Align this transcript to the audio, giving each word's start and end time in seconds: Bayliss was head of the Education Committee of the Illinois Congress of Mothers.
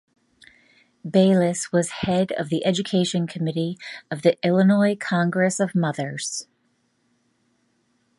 Bayliss 1.07 1.71
was 1.71 1.91
head 1.91 2.31
of 2.31 2.49
the 2.49 2.65
Education 2.65 3.27
Committee 3.27 3.77
of 4.09 4.23
the 4.23 4.35
Illinois 4.43 4.95
Congress 4.99 5.59
of 5.59 5.75
Mothers. 5.75 6.47